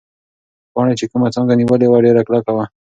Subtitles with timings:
[0.73, 2.65] پاڼې چې کومه څانګه نیولې وه، ډېره کلکه وه.